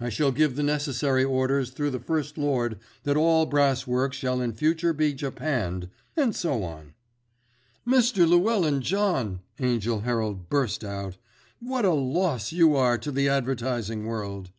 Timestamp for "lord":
2.36-2.80